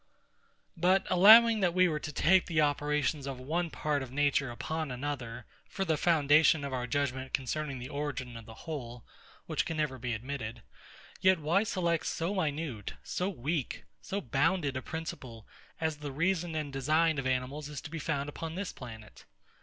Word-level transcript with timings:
But, 0.75 1.05
allowing 1.11 1.59
that 1.59 1.75
we 1.75 1.87
were 1.87 1.99
to 1.99 2.11
take 2.11 2.47
the 2.47 2.59
operations 2.59 3.27
of 3.27 3.39
one 3.39 3.69
part 3.69 4.01
of 4.01 4.11
nature 4.11 4.49
upon 4.49 4.89
another, 4.89 5.45
for 5.69 5.85
the 5.85 5.95
foundation 5.95 6.65
of 6.65 6.73
our 6.73 6.87
judgement 6.87 7.33
concerning 7.33 7.77
the 7.77 7.89
origin 7.89 8.35
of 8.35 8.47
the 8.47 8.55
whole, 8.65 9.03
(which 9.45 9.69
never 9.69 9.97
can 9.97 10.01
be 10.01 10.13
admitted,) 10.15 10.63
yet 11.21 11.37
why 11.39 11.61
select 11.61 12.07
so 12.07 12.33
minute, 12.33 12.93
so 13.03 13.29
weak, 13.29 13.83
so 14.01 14.19
bounded 14.19 14.75
a 14.75 14.81
principle, 14.81 15.45
as 15.79 15.97
the 15.97 16.11
reason 16.11 16.55
and 16.55 16.73
design 16.73 17.19
of 17.19 17.27
animals 17.27 17.69
is 17.69 17.79
found 17.81 18.25
to 18.25 18.31
be 18.31 18.35
upon 18.35 18.55
this 18.55 18.73
planet? 18.73 19.25